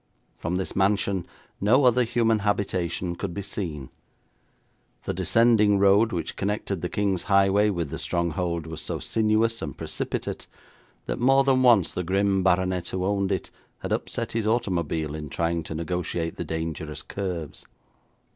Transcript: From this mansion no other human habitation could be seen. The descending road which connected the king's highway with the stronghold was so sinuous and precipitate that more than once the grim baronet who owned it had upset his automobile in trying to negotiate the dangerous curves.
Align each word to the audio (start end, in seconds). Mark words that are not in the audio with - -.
From 0.39 0.55
this 0.55 0.75
mansion 0.75 1.27
no 1.59 1.85
other 1.85 2.03
human 2.03 2.39
habitation 2.39 3.15
could 3.15 3.35
be 3.35 3.43
seen. 3.43 3.91
The 5.03 5.13
descending 5.13 5.77
road 5.77 6.11
which 6.11 6.35
connected 6.35 6.81
the 6.81 6.89
king's 6.89 7.21
highway 7.25 7.69
with 7.69 7.91
the 7.91 7.99
stronghold 7.99 8.65
was 8.65 8.81
so 8.81 8.97
sinuous 8.97 9.61
and 9.61 9.77
precipitate 9.77 10.47
that 11.05 11.19
more 11.19 11.43
than 11.43 11.61
once 11.61 11.93
the 11.93 12.03
grim 12.03 12.41
baronet 12.41 12.87
who 12.87 13.05
owned 13.05 13.31
it 13.31 13.51
had 13.81 13.91
upset 13.93 14.31
his 14.31 14.47
automobile 14.47 15.13
in 15.13 15.29
trying 15.29 15.61
to 15.65 15.75
negotiate 15.75 16.35
the 16.35 16.45
dangerous 16.45 17.03
curves. 17.03 17.67